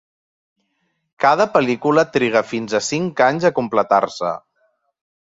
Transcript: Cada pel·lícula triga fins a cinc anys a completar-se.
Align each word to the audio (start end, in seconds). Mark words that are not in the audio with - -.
Cada 1.25 1.47
pel·lícula 1.59 2.05
triga 2.17 2.43
fins 2.55 2.75
a 2.81 2.85
cinc 2.89 3.25
anys 3.31 3.49
a 3.51 3.55
completar-se. 3.63 4.37